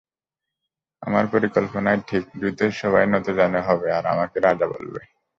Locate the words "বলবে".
4.67-5.01